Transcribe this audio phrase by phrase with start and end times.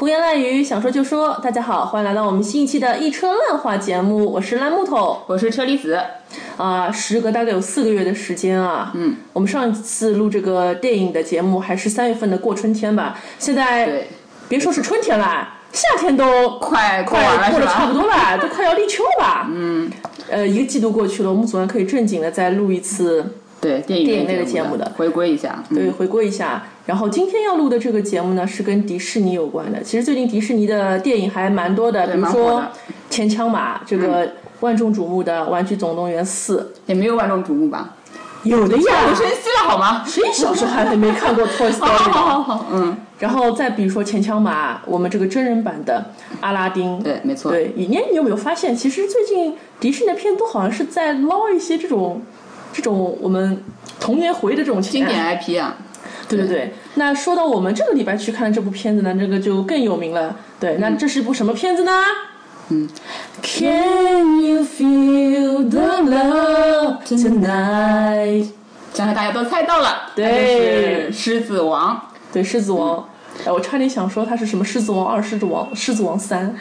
[0.00, 1.38] 胡言乱语，想说就说。
[1.42, 6.00] 大家好，欢迎来到我们新一期的一车烂话节目，我是烂木头，我是车厘子。
[6.56, 14.06] 啊，时隔大概有四个月的时间啊，嗯，我们上一次录这个电影的节目还是三月份的过春天吧，现在，
[14.48, 17.92] 别说是春天了，夏天都快快过得差不？
[17.92, 19.50] 多了，都快要立秋了吧？
[19.52, 19.90] 嗯，
[20.30, 25.62] 呃，一个季度过去了，我们总算可以正经的再录一次，对，电影类的节节目的回归一下。
[25.70, 26.62] 嗯对，回归一下。
[26.86, 29.82] 然后今天要录的这个节目呢，是跟迪士尼有关的。
[29.82, 32.62] 其实最近迪士尼的电影还蛮多的，比如说
[33.08, 37.94] 钱枪马》这个万众瞩目的《玩具总动员四也没有万众瞩目吧？》，
[38.48, 40.02] 有的呀我，生气了好吗？
[40.06, 42.22] 谁小时候还没看过《Toy 好 Story》好？
[42.22, 46.04] 好好，嗯，然后再比如说《钱枪马》，我们这个真人版的
[46.40, 46.98] 《阿拉丁》。
[47.02, 47.52] 对，没错。
[47.52, 52.22] 对，你你有没有发现，其实最近迪士尼的片都好像是在捞一些这种，
[52.72, 53.62] 这种我们
[53.98, 54.80] 童年回忆的这种。
[54.80, 55.76] 经典 IP 啊，
[56.28, 60.36] 对对对，那说到我们这个礼拜去看的这部片子呢，这个就更有名了。
[60.58, 61.92] 对，那这是一部什么片子呢？
[62.68, 62.88] 嗯
[63.42, 68.48] ，Can you feel the love tonight？
[68.94, 72.00] 相信大家都猜到了，对是《狮子王
[72.32, 73.08] 对，狮子王。
[73.46, 76.54] 哎，我差点想说它是什么《狮子王二》《狮子王》《狮子王三》。》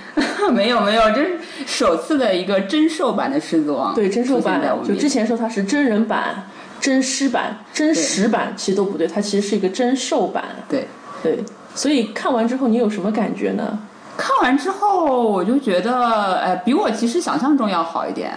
[0.52, 3.92] 没有没有，这是首次的一个真兽版的《狮子王》。
[3.96, 6.44] 对，真兽版出现在我们就之前前说它是真人版、
[6.80, 10.44] 真狮版、真实版，其实都不对，它其实是一个真兽版。
[10.68, 10.88] 对。
[11.22, 11.38] 对，
[11.76, 13.78] 所以看完之后你有什么感觉呢？
[14.16, 18.32] 看完之后，我就觉得，呃，比我其实想象中要好一点，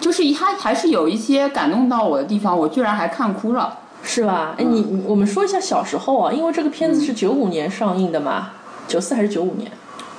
[0.00, 3.78] 就是它还是有一些感动到我的地方，我居然还看哭了。
[4.04, 4.54] 是吧？
[4.58, 8.52] 哎，你你我们说一下小时候啊，因为这个片子是九五年上映的嘛，
[8.86, 9.70] 九四还是九五年？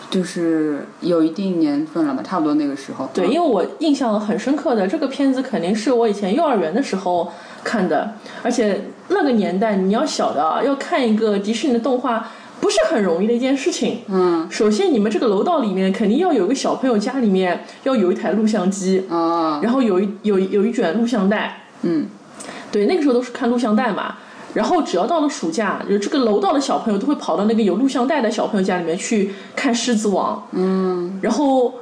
[0.10, 3.10] 就是有一定年份了吧，差不多那个时候。
[3.14, 7.30] 对，因为我印象很深刻的这个片子，肯定是我以前幼儿园的时候
[7.64, 12.30] 看的，而且那个年代你要晓得啊，要看一个迪士尼的动画
[12.62, 14.00] 不是很容易的一件事情。
[14.08, 22.08] 嗯首先，你们这个楼道里面肯定要有个小朋友家里面要有一台录像机，啊然后有一有一有一卷录像带，嗯
[22.76, 24.16] 对，那个时候都是看录像带嘛。
[24.54, 30.36] 然后只要到了暑假，就这个楼道的小朋友都会跑到那个有录像带的小朋友家里面去看《狮子王》。
[30.52, 31.74] 嗯然后，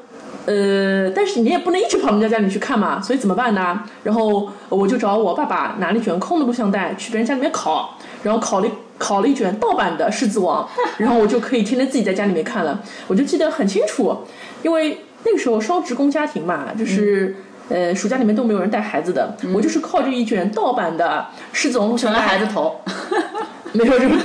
[0.46, 3.82] 呃，但是你也不能一直跑人家家里去看嘛，所以怎么办呢？
[4.04, 7.88] 然后我就找我爸爸拿了一卷空的录像带去别人家里面拷，
[8.22, 10.64] 然后拷了一拷了一卷盗版的《狮子王》，
[11.02, 12.80] 然后我就可以天天自己在家里面看了。
[13.08, 14.16] 我就记得很清楚，
[14.62, 17.36] 因为那个时候双职工家庭嘛，就是。
[17.70, 22.80] 呃，暑假里面都没有人带孩子的，我就是靠这一卷盗版的《狮子王》录像带，成了孩子头。
[23.76, 24.16] 没说这么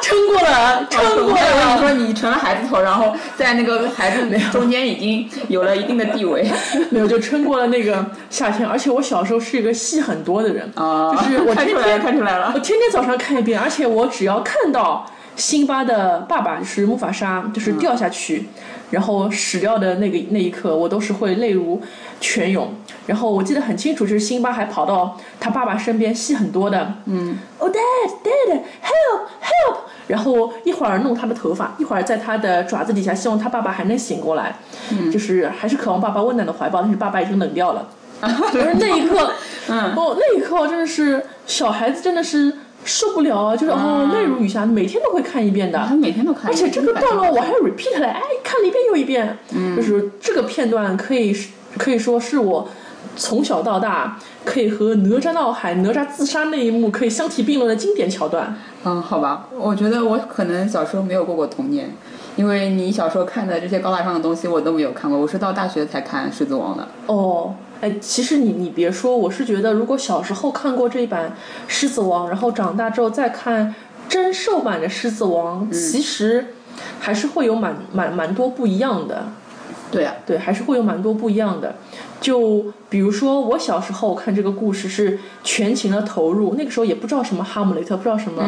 [0.00, 2.02] 撑过了，撑过了我跟你。
[2.02, 6.50] 说，你成了孩子头，然后在那个孩子中间已经有了一定的地位
[6.88, 8.66] 没有，就撑过了那个夏天。
[8.66, 11.14] 而且我小时候是一个戏很多的人，啊。
[11.14, 12.60] 就是 我天看出来了，天看出来了我。
[12.60, 15.04] 天天早上看一遍，而且我只要看到
[15.36, 18.48] 辛巴的爸爸就是木法沙就是掉下去，
[18.94, 21.82] 然后死掉的那个那一刻，我都是会泪如
[22.20, 22.72] 泉涌。
[23.06, 34.56] 然后我记得很清楚，就是辛巴还跑到他爸爸身边，戏很多的，嗯，Oh Dad Dad Help Help，然后一会儿弄他的头发，一会儿在他的爪子底下，希望他爸爸还能醒过来，
[34.92, 37.88] 嗯，就是还是渴望爸爸温暖的怀抱，但是爸爸已经冷掉了。
[38.54, 39.32] 就是那一刻，
[39.68, 42.50] 嗯，哦，那一刻真的是小孩子真的是
[42.84, 45.84] 受不了啊，就是哦泪如雨下，每天都会看一遍的。
[45.88, 49.38] 他每天都看，而且这个段落我还 repeat 了，哎，看了一遍又一遍。
[49.54, 52.68] 嗯，就是这个片段可以是可以说是我
[53.16, 58.54] 从小到大可以和哪吒闹海、哪吒自杀那一幕可以相提并论的经典桥段。
[58.84, 61.90] 嗯，好吧，我觉得我可能小时候没有过过童年，
[62.36, 66.86] 因为你小时候看的这些高大上的东西我都没有看过，我是到大学才看《狮子王》的。
[67.06, 71.28] 哦，哎，其实你你别说，我是觉得如果小时候看过这一版
[71.68, 73.74] 《狮子王》，然后长大之后再看
[74.08, 76.46] 真兽版的《狮子王》，其实
[76.98, 79.26] 还是会有蛮蛮蛮多不一样的。
[79.90, 81.74] 对啊，对，还是会有蛮多不一样的。
[82.22, 88.42] 就比如说，我小时候看这个故事是全情的投入，那个时候也不知道什么哈姆雷特，不知道什么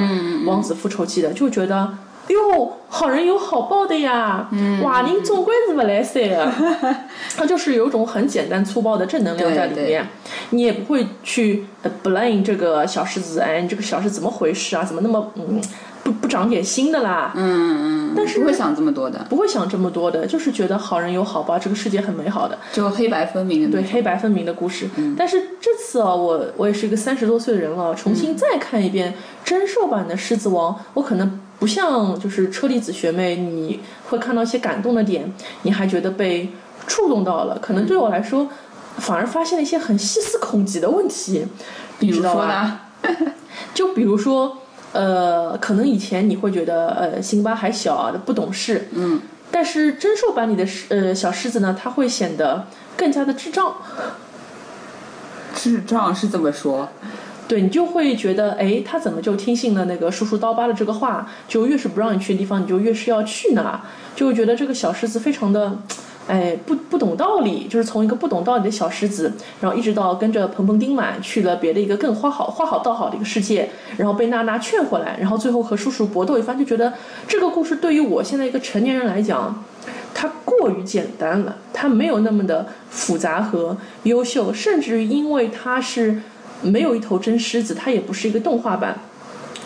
[0.47, 1.99] 王子复仇记的，就觉得。
[2.29, 4.49] 哟，好人有好报的呀！
[4.83, 6.53] 坏人总归是不来塞的。
[7.37, 10.07] 它就是有一种很简单粗暴的正能量在里面，
[10.51, 14.83] 你也不会去呃 blame 这个小狮子，哎，你这个小狮子怎么回事啊？
[14.85, 15.61] 怎么那么嗯
[16.03, 17.33] 不不长点心的啦？
[17.35, 22.57] 嗯嗯，但是不会想这么多的，不会想这么多的，就是觉得好人有好报，这个世界很美好的。
[22.73, 23.83] 就黑白分明的对。
[23.91, 24.89] 黑白分明的故事。
[24.97, 29.15] 嗯但是这次啊，我我也是一个三十多岁的人了，重新嗯再看一遍
[29.45, 35.33] 真兽版的《狮子王》，我可能不像就是车厘子学妹，你会看到一些感动的点，
[35.63, 36.51] 你还觉得被
[36.87, 37.59] 触动到了。
[37.61, 38.49] 可能对我来说，
[38.99, 41.47] 反而发现了一些很细思恐极的问题，
[41.99, 42.23] 比如？
[42.23, 42.81] 说呢？
[43.73, 44.59] 就比如说，
[44.93, 49.21] 呃，可能以前你会觉得呃辛巴还小啊不懂事，嗯，
[49.51, 52.67] 但是真兽版里的狮呃小狮子呢，它会显得
[52.97, 53.75] 更加的智障。
[55.55, 56.89] 智障是这么说，
[57.49, 61.31] 对你就会觉得，哎，他怎么就听信了那个叔叔刀疤的这个话？
[61.47, 63.81] 就越是不让你去的地方，你就越是要去呢？
[64.15, 65.79] 就会觉得这个小狮子非常的，
[66.27, 76.93] 哎，不不懂道理，就是从一个不懂道理的小狮子，然后一直到跟着彭彭丁满去了别的一个更花好花好道好的一个世界，然后被娜娜劝回来，然后最后和叔叔搏斗一番，就觉得
[77.29, 79.65] 这个故事对于我现在一个成年人来讲。
[80.19, 86.23] 它过于简单了，它没有那么的复杂和优秀，甚至于因为它是
[86.63, 88.99] 没有一头真狮子，它也不是一个动画版，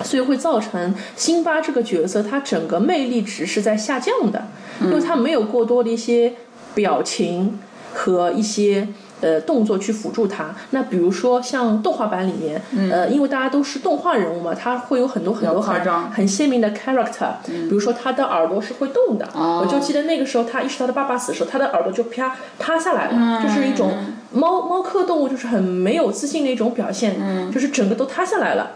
[0.03, 4.49] 所以会造成辛巴这个角色它整个魅力值是在下降的，
[4.83, 6.35] 因为他没有过多的一些
[6.75, 7.59] 表情
[7.93, 8.89] 和一些。
[9.21, 10.55] 呃，动作去辅助它。
[10.71, 17.29] 那比如说像动画版里面，呃，因为大家都是动画人物嘛，它会有很多很多很很鲜明的 character。
[17.45, 23.93] 比如说他的耳朵是会动的，我就记得那个时候他意识到他爸爸死的时候，他的耳朵就啪塌下来了，就是一种
[24.33, 27.17] 猫猫科动物就是很没有自信的一种表现，
[27.53, 28.73] 就是整个都塌下来了。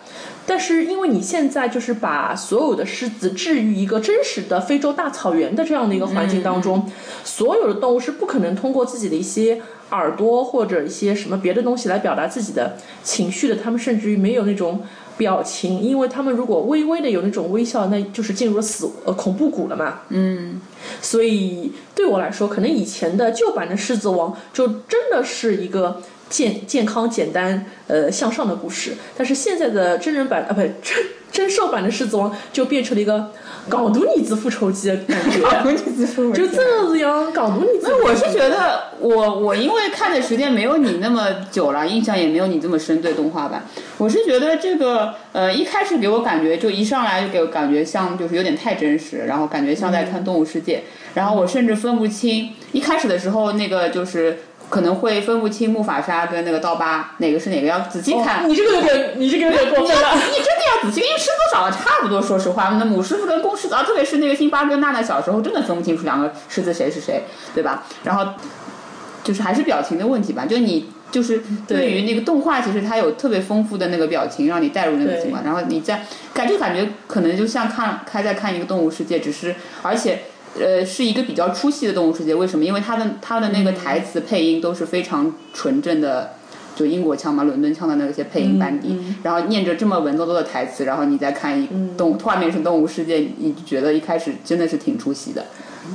[0.46, 6.90] 但是因为你现在就是把所有的狮子置于一个真实的非洲大草原的这样的一个环境当中，
[7.24, 9.62] 所有的动物是不可能通过自己的一些。
[9.90, 14.82] 耳朵或者一些什么别的东西来表达自己的情绪的，他们甚至于没有那种
[15.16, 20.00] 表情，因为他们如果微微的有那种微笑，那就是进入了死呃恐怖谷了嘛。
[20.08, 20.60] 嗯，
[21.00, 33.30] 所以对我来说，可能以前的旧版的狮子王就真的是一个健健康、简单、呃向上的故事，但是现在的真人版啊，不真真兽版的狮子王就变成了一个。
[33.66, 35.40] 港独女子复仇记的感觉，
[36.34, 37.88] 就这样港独女子。
[37.88, 43.00] 那我是觉得，我我因为看的时间没有你那么久了，印象也没有你这么深。
[43.00, 43.64] 对动画版，
[43.96, 50.82] 我是觉得这个呃，一开始给我感觉就一上来就给我感觉像就是有点太真实，然后感觉像在看动物世界，
[51.14, 54.40] 然后我甚至分不清一开始的时候那个就是。
[54.70, 58.48] 可能会分不清木法沙跟那个刀疤哪个是哪个，要仔细看。
[58.48, 60.14] 你这个有点，你这个有点过分了。
[60.14, 62.20] 你真的要仔细，因为师傅长得差不多。
[62.20, 67.22] 说实话，那母师傅跟公狮子，啊，特别是那个辛巴跟娜娜小时候，真的分不清楚两个狮子谁是谁，
[67.54, 67.84] 对吧？
[68.02, 68.26] 然后
[69.22, 70.44] 就是还是表情的问题吧。
[70.46, 75.44] 就你就是对于那个动画，其实它有特别丰富的那个表情，让你带入那个情况。
[75.44, 76.02] 然后你在
[76.32, 80.24] 感就感觉可能就像看开在看一个动物世界，只是而且。
[80.58, 82.64] 呃，是一个比较出戏的动物世界，为什么？
[82.64, 86.34] 因为它的它的那个台词配音都是非常纯正的，
[86.76, 95.44] 就英国腔嘛，伦敦腔的那些配音班底，然后念着这么文绉绉的台词，然后你再看一动画面是动物世界，你就觉得一开始真的是挺出戏的。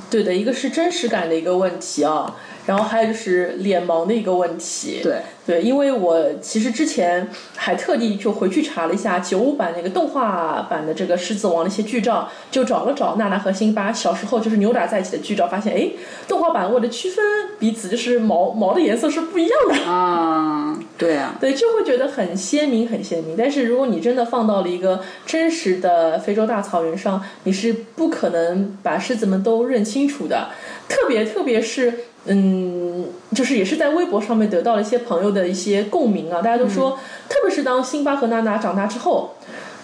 [0.10, 2.36] 对的，一个是真实感的一个问题啊。
[2.70, 15.90] 然后还有就是脸盲的一个问题，对对，因为我其实之前还特地就回去查了一下九五版那个动画版的这个狮子王的一些剧照，就找了找娜娜和辛巴小时候就是扭打在一起的剧照，发现哎，
[16.28, 17.26] 动画版为了区分
[17.58, 23.36] 彼此，就是毛毛的颜色是不一样的啊，对啊，对，就会觉得很鲜明很鲜明。
[23.36, 30.50] 但是如果你真的放到了一个真实的非洲大草原上，你是不可能把狮子们都认清楚的，
[30.88, 32.02] 特别特别是。
[32.30, 36.98] 嗯，就是也是在微博上面得到了一些朋友的一些共鸣啊，大家都说，
[37.28, 39.36] 特别是当辛巴和娜娜长大之后，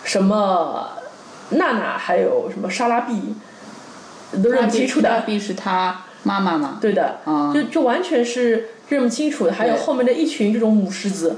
[0.03, 0.89] 什么
[1.49, 3.35] 娜娜还有什么莎拉碧，
[4.43, 5.09] 都认不清楚的。
[5.09, 6.77] 莎拉碧是他妈妈嘛？
[6.79, 7.19] 对的，
[7.53, 9.53] 就就完全是认不清楚的。
[9.53, 11.37] 还有后面的一群这种母狮子。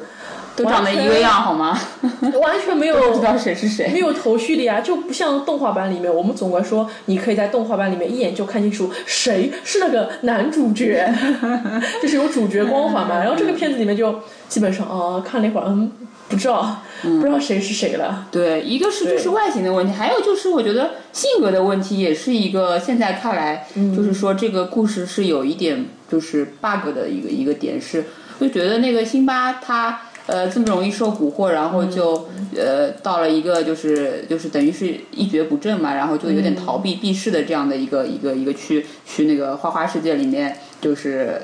[0.58, 1.80] 都长得一个样，好吗？
[2.42, 11.08] 完全 没有不知道谁是谁，没有头绪的呀，就不像动画版里面，我们总归说，你可以在动画版里面一眼就看清楚谁是那个男主角，
[12.02, 13.20] 就是有主角光环嘛。
[13.20, 15.92] 然后这个片子里面就基本上啊，看了一会儿，嗯，
[16.28, 18.26] 不知道，不知道谁是谁了。
[18.32, 28.06] 对，一个是就是外形的问题，还有就是我觉得性格的问题，也是一个现在看来，就是说这个故事是有一点就是 bug 的一个一个点，是
[28.40, 30.02] 就觉得那个辛巴他。
[30.28, 41.42] 呃，这么容易受蛊惑，然后就呃到了一个就是就是等于是一蹶不振嘛，然后就有点逃避避世的这样的一个一个一个去去那个花花世界里面就是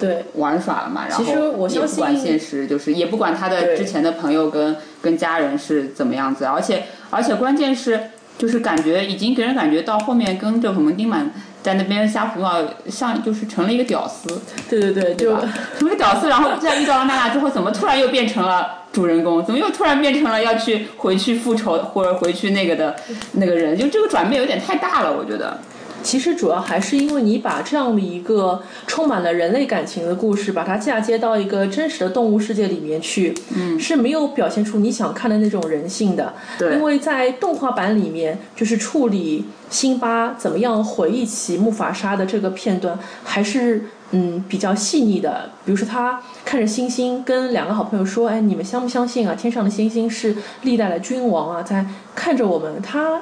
[0.00, 8.00] 对玩耍了嘛，然后也不管现实，就是也不管他的之前的朋友跟跟家人是怎么样子，而且而且关键是
[8.36, 11.30] 就是感觉已经给人感觉到后面跟这个蒙丁满。
[11.66, 14.40] 在那边瞎胡闹，像就是成了一个屌丝。
[14.70, 15.36] 对对对，就
[15.76, 19.44] 成了屌丝，然后在遇到了娜娜之后，怎么突然又变成了主人公？
[19.44, 22.94] 怎么又突然变成了要去回去复仇或者回去那个的
[23.32, 23.76] 那个人？
[23.76, 25.58] 就这个转变有点太大了，我觉得。
[26.06, 36.32] 其实主要还是因为你把这样的一个充满了人类感情的故事，把它嫁接到一个真实的动物世界里面去，嗯，是没有表现出你想看的那种人性的。
[36.56, 45.50] 对因为在动画版里面，就是处理辛巴怎么样回忆起木法沙的这个片段，还是嗯比较细腻的。
[45.64, 49.34] 比如说他看着星星，跟两个好朋友说：“哎，你们相不相信啊？
[49.34, 51.84] 天上的星星是历代的君王啊，在
[52.14, 53.20] 看着我们。”他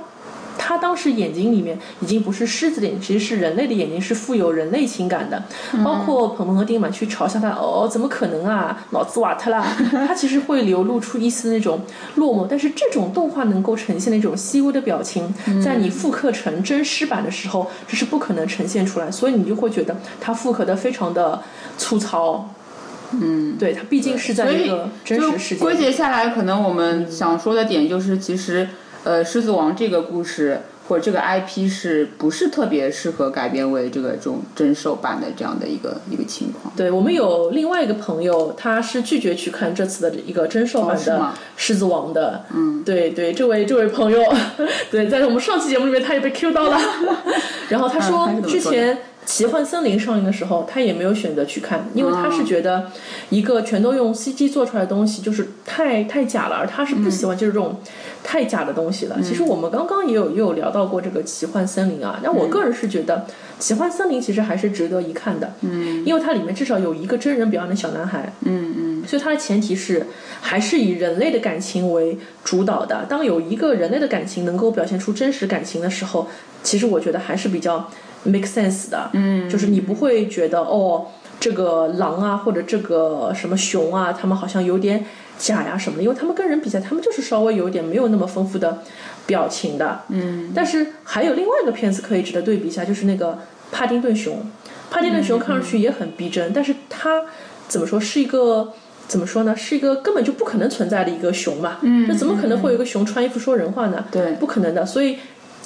[0.56, 5.42] 他当时眼睛里面已经不是狮子的眼睛，其实是人类的眼睛，是富有人类情感的。
[5.84, 9.64] 包括鹏鹏和丁满去嘲笑他，哦，怎么可能啊，脑子瓦特啦！
[10.06, 11.80] 他其实会流露出一丝那种
[12.16, 15.32] 落寞，但是这种动画能够呈现的那种细微的表情，
[15.62, 21.42] 在你复刻成真实版的时候，这是不可能呈现出来，所以你就会觉得它复刻的非常的
[21.76, 22.48] 粗糙。
[23.12, 25.76] 嗯，对，它毕竟是在一个真就实世界归。
[25.76, 28.68] 结下来，可能我们想说的点就是，其实
[29.04, 36.74] 呃，《狮子王》这个故事或者这个 IP 是不是特别适合改编为这个这种真兽版的这样的一个一个情况？
[36.76, 41.18] 对我们有另外一个朋友，他是拒绝去看这次的一个真兽版的
[41.56, 42.44] 《狮子王》的。
[42.54, 44.22] 嗯，对对，这位这位朋友，
[44.90, 46.78] 对，在我们上期节目里面他也被 Q 到了。
[47.70, 48.94] 然后他说之前
[49.26, 52.90] 《奇幻森林》上映的时候，他也没有选择去看，因为他是觉得
[53.30, 57.80] 一个全都用 CG 做出来的东西就是太太假了，而他是不喜欢就是这种
[58.22, 59.18] 太假的东西了。
[59.22, 63.26] 其实我们刚刚也有也有聊到过这个《奇幻森林》啊，那我个人是觉得
[63.62, 70.06] 《奇幻森林》其实还是值得一看的，嗯，因为它里面至少有一个真人表演的小男孩，嗯嗯，所以它的前提是
[70.40, 73.06] 还是以人类的感情为主导的。
[73.08, 76.28] 当有一个人类的感情能够表现出真实感情的时候，
[76.62, 77.90] 其实我觉得还是比较
[78.24, 79.10] make sense 的。
[79.12, 81.06] 嗯，就是你不会觉得哦，
[81.38, 85.04] 这个狼啊或者这个什么熊啊，他们好像有点
[85.38, 88.82] 假呀什么的，因为他们跟人比起来，他们就是稍微有点没有那么丰富的
[89.26, 90.00] 表情的。
[90.08, 93.38] 嗯，但是还有另外一个片子可以值得对比一下，就是那个
[93.70, 94.38] 帕丁顿熊。
[94.90, 97.22] 帕丁顿熊看上去也很逼真，但是它
[97.66, 98.72] 怎么说是一个
[99.08, 99.56] 怎么说呢？
[99.56, 101.78] 是一个根本就不可能存在的一个熊嘛。
[101.82, 104.04] 嗯，这怎么可能会有一个熊穿衣服说人话呢？
[104.12, 104.86] 对不可能的。
[104.86, 105.18] 所以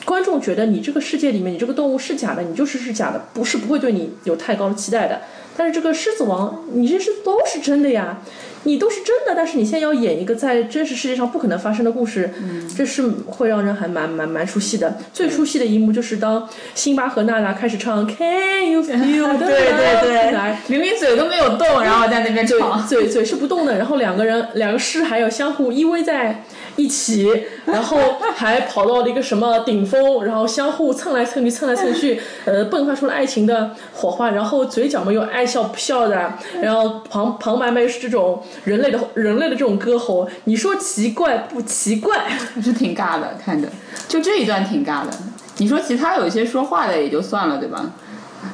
[0.08, 5.20] 观众觉得你这个世界里面，你这个动物是假的，你就是是假的，不是不会对你有太高的期待的。
[5.54, 8.22] 但是这个狮子王，你这是都是真的呀，
[8.62, 12.30] 你都是真的，但是你现在要演一个在真实世界上不可能发生的故事，
[12.74, 14.96] 这是会让人还蛮蛮蛮出戏的。
[15.12, 20.54] 最出戏的一幕就是当辛巴和娜娜开始唱 Can you feel the 对对对 love？
[20.68, 22.86] 明明嘴都没有动，然后在那边唱。
[22.86, 26.44] 嘴嘴是不动的，然后两个人两个狮还有相互依偎在
[26.78, 27.98] 一起，然后
[28.34, 36.32] 还跑到了一个什么顶峰，然后相互蹭来蹭去，蹭来蹭去， 呃，迸发出了爱情的火花，然后嘴角嘛又爱笑不笑的，
[36.62, 42.28] 然后旁旁白嘛又是这种人类的人类的这种歌喉，你说奇怪不奇怪？
[42.62, 43.68] 是挺尬的，看着
[44.06, 45.10] 就这一段挺尬的。
[45.56, 47.90] 你说其他有一些说话的也就算了，对吧？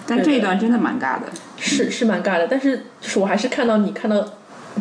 [0.06, 1.26] 但这一段真的蛮尬的，
[1.58, 4.16] 是是蛮尬的，但是就是我还是看到你看到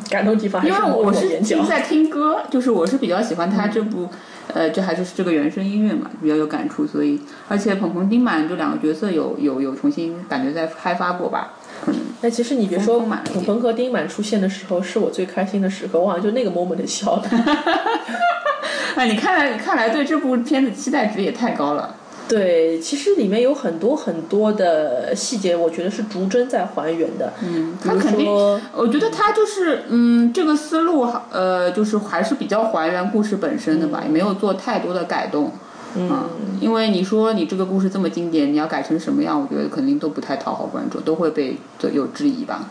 [0.09, 1.67] 感动的地方，还因为我是抹眼角一直。
[1.67, 4.09] 在听歌，就是我是比较喜欢他这部，
[4.53, 11.53] 呃，这还是这个原声音乐嘛，比较有感触，所以而且鹏鹏丁满就两个角色有有有重新感觉在开发过吧，
[11.87, 17.23] 嗯，那其实你别说，丰满了一点鹏鹏和丁满出现的时候是我最开心的时刻，我好像就那个 moment 笑了。
[18.95, 21.95] 哎，你看来看来对这部片子期待值也太高了，
[22.27, 27.33] 对，其实里面有很多很多的细节，我觉得是逐帧在还原的。
[27.41, 28.25] 嗯，他肯定，
[28.73, 35.51] 我觉得他就是，嗯，这个思路，呃，就是还是比较还原故事本身的吧，也没有做太多的改动。
[35.95, 41.57] 嗯，因为你说你这个故事这么经典，你要改成什么样，我觉得肯定都不太讨好观众，都会被
[41.91, 42.69] 有质疑吧，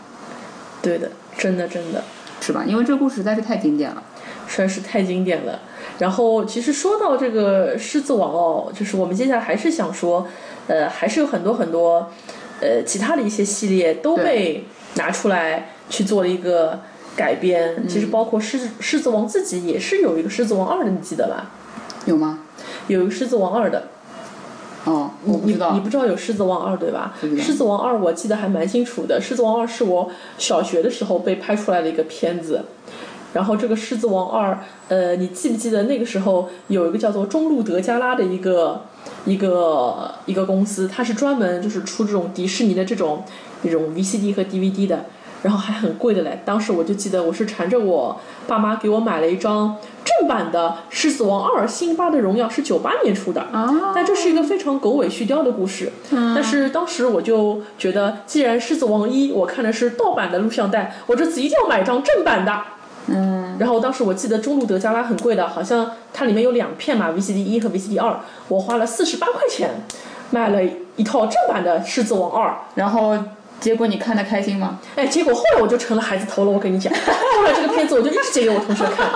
[0.81, 2.03] 对的，真的真的，
[2.41, 2.65] 是吧？
[2.67, 4.03] 因为这个故事实在是太经典了。
[4.45, 5.57] 实在是太经典了。
[5.99, 10.27] 然后，其实说到这个《狮子王》哦，就是我们接下来还是想说，
[10.67, 12.09] 呃，还是有很多很多，
[12.59, 16.79] 呃，其他的一些系列都被拿出来去做了一个
[17.15, 17.87] 改编。
[17.87, 21.51] 其实包括狮子狮子王自己也是有一个《狮子王二》的，你记得吧？
[22.05, 22.39] 有吗？
[22.87, 23.89] 有一个《狮子王二》的。
[24.85, 25.77] 哦，我不知道你。
[25.77, 27.13] 你不知道有《狮子王二》对吧？
[27.39, 32.65] 狮子王二》我记得还蛮清楚的，《狮子王二》是我小学的时候被拍出来的一个片子。
[33.33, 34.53] 然后这个《狮子王二》，
[34.87, 38.83] 呃，你记不记得那个时候有一个叫做中路德加拉的一个
[39.25, 43.23] 一个一个公司，它是专门就是出这种迪士尼的这种
[43.63, 45.05] 这种 VCD 和 DVD 的，
[45.41, 46.41] 然后还很贵的嘞。
[46.45, 53.41] 当时我就记得我是缠着我爸妈给我买了一张正版的《狮子王二：辛巴的荣耀》，是九八年出的。
[53.41, 55.91] 啊，但这是一个非常狗尾续貂的故事。
[56.11, 62.61] 但是当时我就觉得，既然《狮子王一》我看的是盗版的录像带，我这次一定要买一张正版的。
[63.07, 69.71] 嗯，然后当时我记得中路德加拉很贵的，好像它里面有两片嘛，VCD 一和 VCD 二，我花了四十八块钱
[70.31, 70.59] 买了
[70.95, 73.17] 一套正版的《狮子王二》，然后
[73.59, 74.79] 结果你看的开心吗？
[74.95, 76.51] 哎，结果后来我就成了孩子头了。
[76.51, 79.09] 我跟你讲， 后来这个片子我就一直借给我同学看。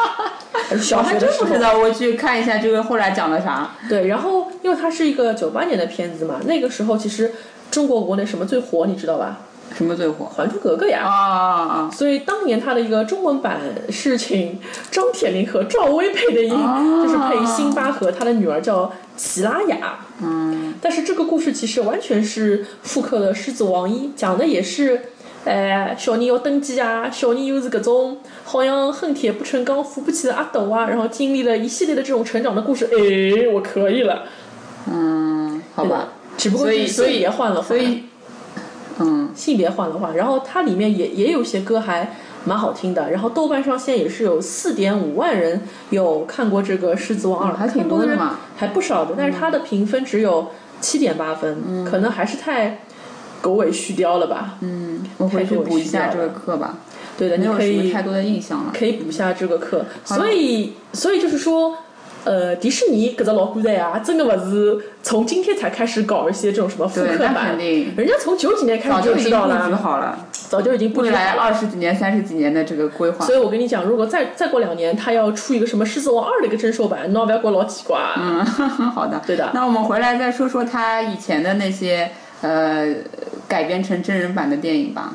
[0.79, 3.71] 小学的时候真不知，道，我去看一下这个后来讲了啥。
[3.87, 7.31] 对，然后因为它是一个九八年的片子嘛，那个时候其实
[7.71, 9.37] 中国国内什么最火，你知道吧？
[9.77, 10.25] 什么最火？
[10.27, 11.01] 《还珠格格》呀。
[11.03, 11.91] 啊啊啊！
[11.93, 19.99] 所以当年它的一个中文版是请张铁林和赵薇配的音，哦就是配辛巴和他的女儿叫齐拉雅。
[20.19, 24.99] 嗯，但是这个故事其实完全是复刻了《狮子王一》，讲的也是，
[25.45, 32.85] 呃，小人要登基啊，小人又是各种好像恨铁不成钢、扶不起的阿斗啊，然后经历了一系列的这种成长的故事。
[32.85, 34.23] 哎，我可以了，
[34.91, 38.03] 嗯，好对吧。，只不过所以所以就是性别换了换，所以，
[38.99, 50.47] 嗯，性别换了换，然后它里面也也有些歌还蛮好听的，然后豆瓣上现在也是有四点五万人有看过这个《狮子王二》嗯还挺多的嘛，还不少的，但是它的评分只有
[50.81, 52.79] 七点八分，嗯可能还是太
[53.41, 54.55] 狗尾续貂了吧？
[54.61, 56.77] 嗯，我回去补一下这个课吧，
[57.17, 58.73] 对的，你可以太多的印象了。
[58.77, 61.77] 可以补下这个课，所以所以就是说。
[62.27, 71.29] 呃，迪士尼搿只老古仔啊，真的不是从今天才开始搞一些这种什么复刻版人家从九几年开始就知道经布局了，好了，早就已经布局来。
[71.29, 73.25] 二十几年、三十几年的这个规划。
[73.25, 77.97] 所以我跟你讲，如果再再过两年，他要出一个什么《狮子王二》的一个真兽版，那不要给我老奇怪。
[78.17, 78.43] 嗯，
[78.91, 79.21] 好的。
[79.25, 82.93] 对的那我们回来再说说他以前的那些呃
[83.47, 85.13] 改编成真人版的电影吧。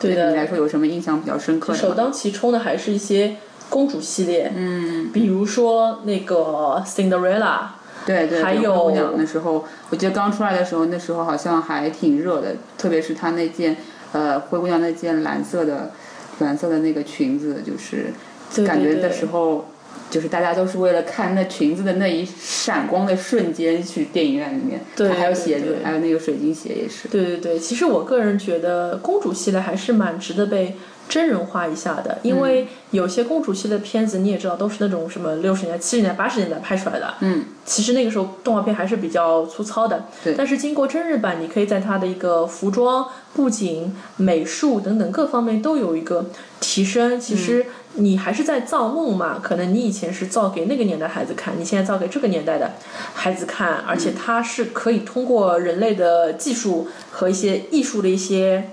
[0.00, 1.78] 对的对你来说有什么印象比较深刻的？
[1.78, 3.36] 首当其冲的还是一些
[3.68, 7.60] 公主系列，嗯，比如说那个 Cinderella，
[8.06, 13.76] 对对，还有灰姑娘那时候，我记得刚出来的时候，那时候好像还挺热的，特别是她那件
[14.12, 15.92] 呃灰姑娘那件蓝色的
[16.38, 18.12] 蓝色的那个裙子，就是
[18.66, 19.66] 感觉的时候。
[20.10, 27.08] 就是大家都是为了看那裙子的那一闪光的瞬间去电影院里面，对它还有鞋子，还有那个水晶鞋也是。
[27.08, 30.76] 对对对，其实我个人觉得公主系列还是蛮值得被
[31.08, 46.26] 真人化一下的，因为有些公主系列片子你也知道都是那种什么六十年代、七十年代、八十年代拍出来的，嗯，其实那个时候动画片还是比较粗糙的，对但是经过真人版，你可以在它的一个服装、布景、美术等等各方面都有一个
[46.60, 47.20] 提升。
[47.20, 52.72] 其实你还是在造梦嘛，可能你以前是造给那个年代孩子看，你现在造给这个年代的
[53.14, 58.70] 孩子看，而且它是可以通过人类的技术和一些艺术的一些。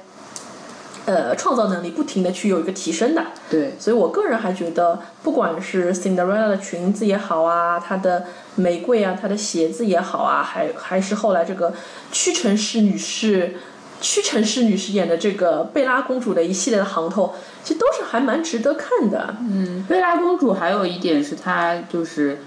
[1.06, 11.74] 呃，创造能力不停的去有一个提升的，对，所以我个人还觉得，不管是 Cinderella 的裙子也好啊，她的玫瑰啊，她的鞋子也好啊，还还是后来这个
[12.12, 13.56] 屈臣氏女士，
[14.00, 17.34] 屈臣氏女士演的这个贝拉公主的一系列的行头，
[17.64, 19.36] 其实都是还蛮值得看的。
[19.40, 22.44] 嗯，贝拉公主还有一点是她就是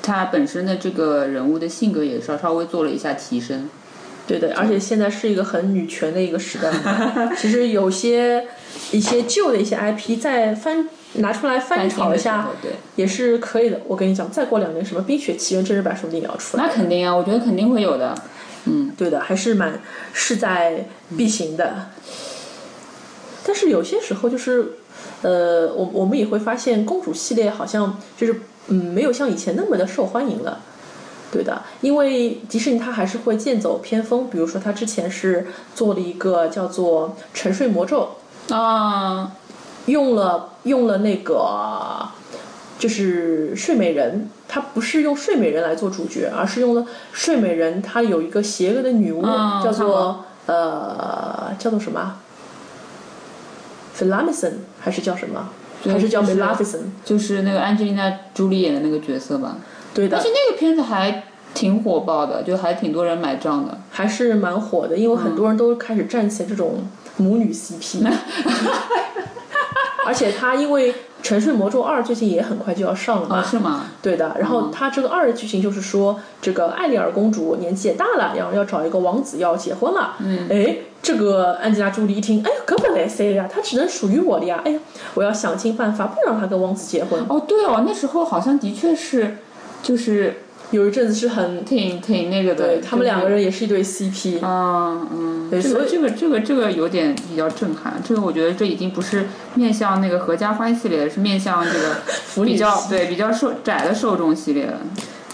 [0.00, 3.68] 她本身的这个人物的性格也稍稍微做了一下提升。
[4.28, 8.46] 对的，而且现在是一个很女权的一个时代嘛， 其实有些
[8.92, 13.80] 一些旧的一些 IP 再翻拿出来翻炒一下，对，也是可以的。
[13.86, 16.64] 我跟你讲，再过两年什么《冰雪奇缘》真人版说不定也要出来。
[16.64, 18.14] 那肯定啊，我觉得肯定会有的。
[18.66, 19.80] 嗯，对的，还是蛮
[20.12, 20.84] 势在
[21.16, 21.86] 必行的。
[23.46, 24.72] 但是有些时候就是，
[25.22, 30.60] 呃，我我们也会发现公主系列好像就是嗯没有像以前那么的受欢迎了。
[31.30, 38.16] 对的，因为迪士尼它还是会剑走偏锋，比如说它之前是做了一个叫做《沉睡魔咒》，
[38.54, 39.32] 啊，
[39.86, 42.08] 用了用了那个
[42.78, 52.16] 就是睡美人，它不是用睡美人来做主角，而是用了睡美人，她有一个邪恶的女巫，嗯叫做呃叫做什么
[53.94, 55.50] f e l a m i s o n 还是叫什么？
[55.84, 56.84] 还是叫就是 Maleficent？
[57.04, 59.56] 就是那个安吉丽娜·朱莉演的那个角色吧。
[59.98, 63.76] 对的但是，那个片子还挺火爆的，就还挺多人买账的。
[63.90, 68.06] 还是蛮火的，因为很多人都开始站起这种母女 CP，、
[70.06, 73.86] 而且它因为《沉睡魔咒二》最近也很快就要上了嘛，啊，是吗？
[74.00, 80.14] 对的，然后它这个二的剧情就是说，这个艾丽尔公主年纪也大了，然后要找一个王子要结婚了。
[80.20, 84.62] 嗯，哎，这个安吉拉·朱莉一听，哎呀，可不来塞呀，她只能属于我的呀！
[84.64, 84.78] 哎呀，
[85.14, 87.20] 我要想尽办法不让她跟王子结婚。
[87.28, 89.38] 哦，对哦，那时候好像的确是，
[89.88, 90.34] 就是
[90.70, 92.66] 有一阵子是很，挺挺那个的。
[92.66, 93.40] 对他们两个人。
[93.40, 94.38] 也是一对 CP。
[94.42, 97.94] 嗯嗯，对所以这个这个这个这个有点比较震撼。
[98.06, 99.24] 这个我觉得这已经不是
[99.54, 104.78] 面向那个合家欢系列，是面向这个腐女 比较对比较受窄的受众系列了。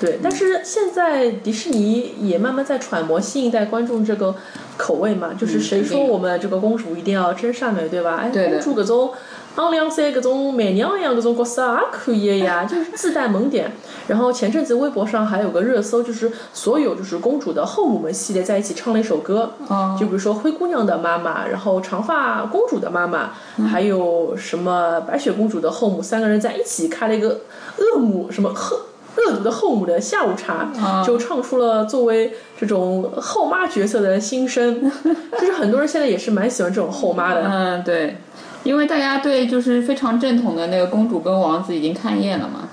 [0.01, 4.35] 对，但是现在迪士尼也慢慢在揣摩新一代观众这个
[4.77, 8.19] 口味嘛，就是谁说我们这个公主一定要真善美，对吧？
[8.23, 9.12] 哎，对的公主搿种
[9.57, 13.71] 昂两三搿种媚娘一样搿种角色也可以的呀， 就是自带萌点。
[14.09, 23.31] 然后前阵子微博上还有个热搜，就是所有就是公主的后母们系列在一起唱了一首歌，哦就比如说灰姑娘的妈妈，然后长发公主的妈妈，
[23.71, 27.40] 还有什么白雪公主的后母，三个人在一起开了一个
[27.79, 28.81] 恶母什么恶
[29.17, 30.69] 恶毒的后母的下午茶，
[31.07, 34.90] 就唱出了作为这种后妈角色的心声。
[35.40, 37.43] 就是很多人现在也是蛮喜欢这种后妈的。
[37.45, 38.17] 嗯，对，
[38.64, 42.68] 因为大家对就是非常正统的那个公主跟王子已经看厌了嘛。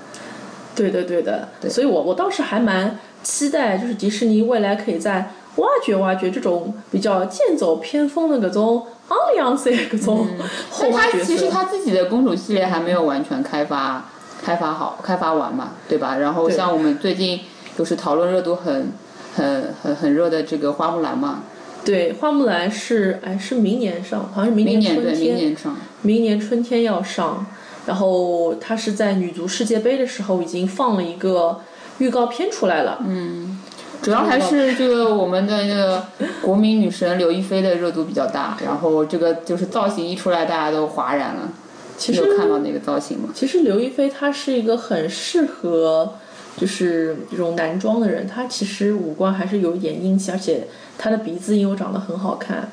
[0.74, 10.26] 对的，对的，所以我我倒是还蛮期待，就是迪士尼未来可以在挖掘挖掘这种比较剑走偏锋的各种昂扬色各种
[10.70, 11.50] 后但妈角他其实色。
[11.50, 14.02] 他自己的公主系列还没有完全开发
[14.42, 16.16] 开发好、开发完嘛，对吧？
[16.16, 17.38] 然后像我们最近
[17.76, 18.92] 就是讨论热度很
[19.36, 21.42] 很很很热的这个花木兰嘛，
[21.84, 27.46] 对，花木兰是哎是明年上，好像是明明年对春天，明年上，明年春天要上。
[27.84, 31.60] 然后它是在女足世界杯的时候已经放了一个
[31.98, 32.98] 预告片出来了。
[33.04, 33.58] 嗯，
[34.00, 36.06] 主要还是这个我们的这个
[36.40, 41.50] 国民女神刘亦菲的热度比较大，然后这个就是造型一出来，大家都哗然了。
[41.98, 43.30] 其实看到那个造型吗？
[43.34, 46.14] 其实刘亦菲她是一个很适合
[46.56, 52.72] 就是这种男装的人，他其实五官还是有一点英气，而且他的鼻子又长得很好看，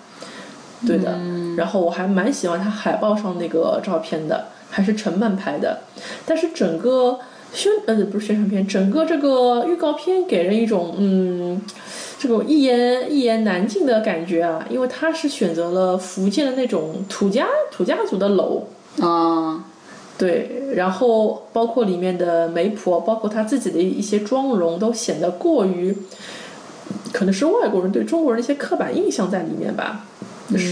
[0.86, 1.20] 对的。
[1.58, 5.82] 然后我还蛮喜欢他海报上那个照片的，还是陈曼拍的，
[6.26, 7.20] 但是整个
[7.54, 11.62] 宣呃不是宣传片，整个这个预告片给人一种嗯。
[12.22, 18.68] 这种一言一言难尽的感觉啊，因为他是选择了福建的那种土家土家族的楼，
[19.00, 19.64] 啊、
[20.20, 25.96] 对，然后包括里面的媒婆，包括她自己的一些妆容，都显得过于，
[27.14, 30.06] 可能是外国人对中国人的一些刻板印象在里面吧，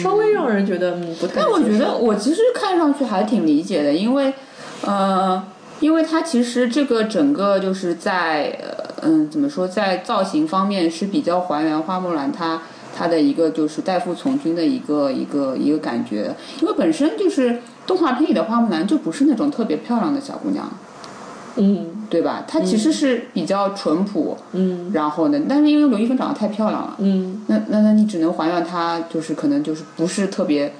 [0.02, 4.34] 稍微让人觉得嗯不太但我觉得我其实看上去还挺理解的，因为，
[4.82, 5.42] 呃，
[5.80, 12.62] 因为它其实这个整个就是在呃嗯怎么说，在造型方面是比较还原花木兰她
[12.98, 20.68] 她的一个就是代父从军的一个一个一个感觉，因为本身就是动画片里的花木兰就不是那种特别漂亮的小姑娘，
[21.58, 21.94] 嗯。
[22.10, 22.46] 对吧？
[22.48, 24.90] 她其实是比较淳朴，嗯。
[24.94, 26.96] 然后呢，但是因为刘亦菲长得太漂亮了。
[27.00, 27.44] 嗯。
[27.48, 30.74] 那那那你只能还原她，就是可能就是不是特别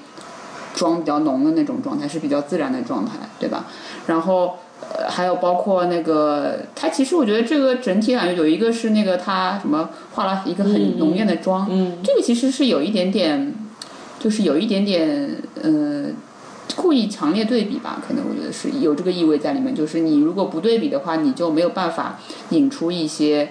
[0.74, 3.66] 妆比较浓的那种状态，是比较自然的状态，对吧？
[4.06, 13.54] 然后呃，还有包括那个，它其实我觉得这个整体感觉有一个是那个它什么化了一个很浓艳的妆，嗯这个其实是有一点点，
[14.18, 16.06] 就是有一点点呃。
[16.76, 19.74] 故意强烈对比吧，可能我觉得是有这个意味在里面。
[19.74, 23.48] 就是你如果不对比的话，你就没有办法引出一些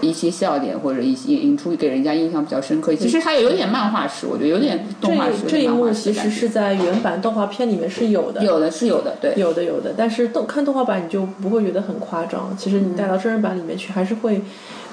[0.00, 2.94] 一些笑点，或者一些引出给人家印象比较深刻。
[2.94, 9.34] 其实它也有点漫画式，我觉得有点动画式，这一幕其实是在原版动画片里面是有的，有的是有的，对。
[9.36, 14.40] 有的有的，但是动看动画版你就不会觉得很夸张，其实你带到真人版里面去还是会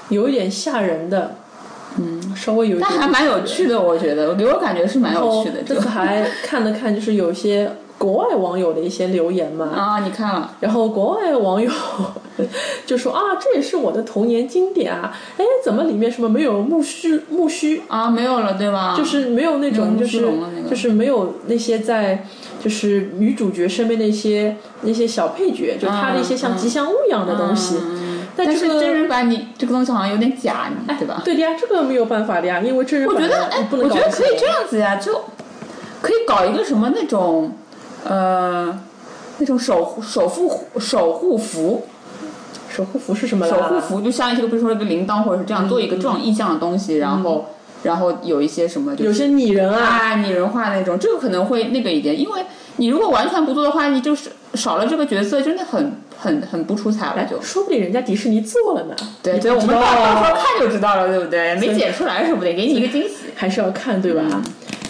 [0.08, 1.36] 有一点吓人的，
[1.98, 5.62] 嗯，稍微有一点但还蛮有趣的，我觉得给我感觉是蛮有趣的。
[5.64, 11.70] 这次还看了看，就是有些国外网友的一些留言嘛，啊，你看了，然后国外网友
[12.86, 18.94] 就说啊，这也是我的童年经典啊，哎，怎么里面什么没有木须木须，啊，没有了，对吧？
[18.96, 22.26] 就是没有那种就是那个就是没有那些在。
[22.62, 27.76] 就是女主角身边的一些那些小配角，就她的一些像吉祥物一样的东西。
[28.34, 31.20] 但但是这个真人版你这个东西好像有点假，你对吧？
[31.22, 35.12] 对的呀，这个没有办法的呀，因为真人版我觉得，哎我觉得可以这样子呀，就
[36.00, 37.52] 可以搞一个什么那种，
[38.02, 38.74] 呃，
[39.36, 41.84] 那种守护守护守护符，
[42.74, 43.56] 守护符是什么啦？
[43.56, 47.46] 守护符就像一个，比如说一个铃铛，或者是这样做一个这种意象的东西，然后
[47.84, 52.40] 然后有一些什么，就是有些拟人啊，啊拟人化那种，这个可能会那个一点，因为
[52.78, 57.40] 你如果完全不做的话，你就是少了这个角色，真的很很很不出彩了就。
[57.40, 58.96] 说不定人家迪士尼做了呢。
[59.22, 61.54] 对对，我们到到时候看就知道了，对不对？
[61.56, 63.14] 没剪出来说不定给你一个惊喜。
[63.36, 64.22] 还是要看对吧？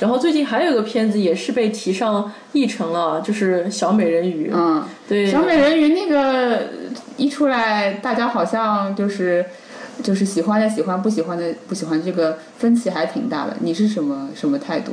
[0.00, 4.50] 然后最近还有一个片子也是被提上议程了，就是小美人鱼。
[4.52, 6.62] 嗯，对，小美人鱼那个
[7.16, 9.44] 一出来，大家好像就是
[10.02, 13.56] 就是喜欢的喜欢，不喜欢的不喜欢，这个分歧还挺大的。
[13.60, 14.92] 你是什么什么态度？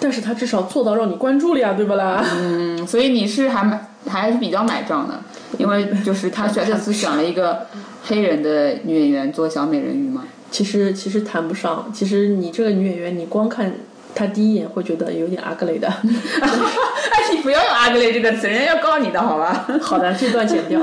[0.00, 2.24] 但是他至少做到让你关注了呀，对不啦？
[2.36, 5.20] 嗯，所以你是还买还是比较买账的，
[5.58, 7.66] 因为就是他选这次选了一个
[8.04, 10.24] 黑人的女演员做小美人鱼嘛。
[10.50, 13.70] 其实其实谈不上，其实你这个女演员，你光看
[14.18, 15.86] 她第一眼会觉得有点 ugly 的。
[15.88, 19.66] 哎，你不要用 ugly 这个词，人家要告你的好吧？
[19.80, 20.80] 好的，这段剪掉。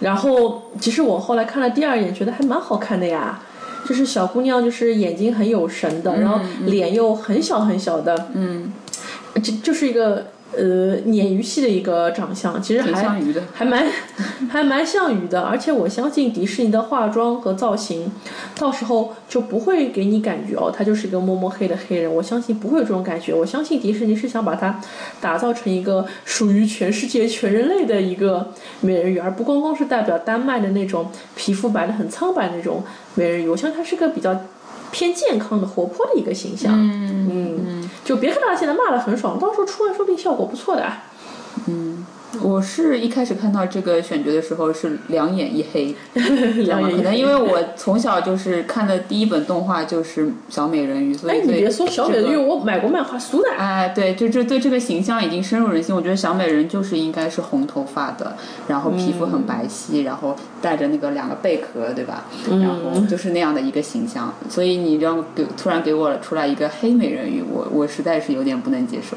[0.00, 3.40] 然后其实我后来看了第二眼，觉得还蛮好看的呀。
[3.88, 8.70] 就是小姑娘，就是眼睛很有神的，然后脸又很小很小的，嗯，
[9.42, 13.20] 就就是一个呃鲶鱼系的一个长相，其实还。
[13.52, 13.86] 还蛮
[14.50, 18.10] 还蛮像鱼的，而且我相信迪士尼的化妆和造型，
[18.58, 22.12] 到时候就不会给你感觉哦，他就是一个摸摸黑的黑人。
[22.12, 24.80] 我相信不会有这种感觉，我相信迪士尼是想把它
[25.20, 32.82] 打造成一个属于全世界全人类的一个美人鱼，而不光光是代表丹麦的那种皮肤白的很苍白的那种
[33.14, 33.48] 美人鱼。
[33.48, 34.34] 我相信它是个比较
[34.90, 36.72] 偏健康的、活泼的一个形象。
[36.74, 40.84] 嗯嗯，就别看他现在骂的很爽，到时候出来说不定效果不错的。
[42.42, 45.94] 我是一开始看到这个选角的时候是两眼一黑，
[46.64, 53.50] 两眼一可能因为我从小就是看的第一本动画就是小美人鱼，所以哎，你对别说小美人鱼，我买过漫画书的。
[53.56, 55.94] 哎，对，就这对这个形象已经深入人心。
[55.94, 58.36] 我觉得小美人就是应该是红头发的，
[58.68, 62.26] 然后皮肤很白皙，然后带着那个两个贝壳，对吧？
[62.48, 64.32] 然后就是那样的一个形象。
[64.48, 69.16] 所以你让给突然给我出来一个黑美人鱼，我我实在是有点不能接受。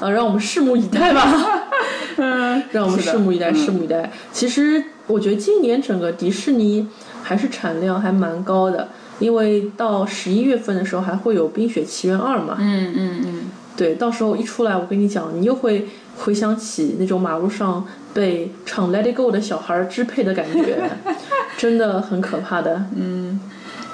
[0.00, 1.32] 啊，让我们拭目以待吧。
[2.16, 4.10] 嗯，让我们拭目以待，嗯拭目以待。
[4.32, 6.86] 其实我觉得今年整个迪士尼
[7.22, 12.56] 还是产量还蛮高的，因为到十一月份的时候还会有《冰雪奇缘二》嘛。
[12.58, 13.40] 嗯嗯嗯，
[13.76, 15.86] 对，到时候一出来，我跟你讲，你又会
[16.18, 20.90] 回想起那种马路上被唱《Let It Go》的小孩儿支配的感觉，
[21.56, 22.84] 真的很可怕的。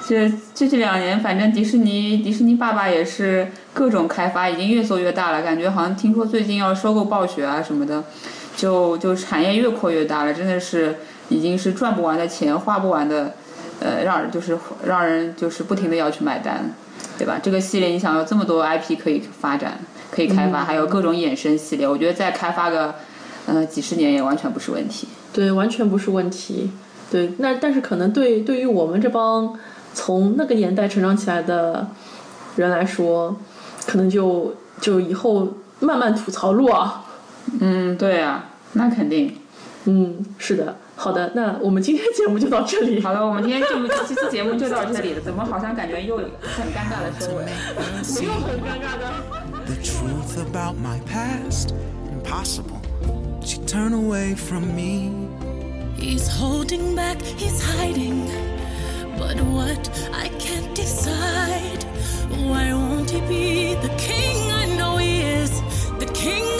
[0.07, 5.41] 这这这两年，反正迪士尼迪士尼爸爸也是各种开发，已经越做越大了。
[5.41, 8.01] 感觉好像听说最近要收购暴雪啊什么的，
[8.55, 10.95] 就就产业越扩越大了，真的是
[11.27, 13.33] 已经是赚不完的钱，花不完的，
[13.81, 16.73] 呃，让人就是让人就是不停的要去买单，
[17.17, 17.37] 对吧？
[17.43, 19.77] 这个系列你想要这么多 IP 可以发展，
[20.09, 22.95] 可以开发，还有各种衍生系列，我觉得再开发个
[23.45, 25.09] 呃几十年也完全不是问题。
[25.33, 26.71] 对，完全不是问题。
[27.11, 29.57] 对，那但是可能对对于我们这帮
[29.97, 31.87] 从那个年代成长起来的
[32.55, 33.35] 人来说，
[33.87, 37.03] 可能就就以后慢慢吐槽路啊。
[37.59, 39.35] 嗯，对啊，那肯定。
[39.85, 40.75] 嗯，是的。
[40.95, 43.01] 好的，那我们今天节目就到这里。
[43.01, 47.45] 好了，我们今天这目这期节目就到这里了，怎么好像感觉又很尴尬的收尾？
[48.23, 49.03] 又很尴尬的。
[49.65, 51.73] The truth about my past,
[52.11, 52.81] impossible.
[53.43, 55.11] She turned away from me.
[55.97, 58.27] He's holding back, he's hiding.
[59.17, 61.83] But what I can't decide.
[62.49, 65.51] Why won't he be the king I know he is?
[65.99, 66.56] The king